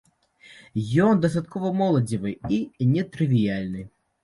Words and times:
Ён 1.07 1.21
дастаткова 1.25 1.69
моладзевы 1.83 2.33
і 2.57 2.91
нетрывіяльны. 2.97 3.89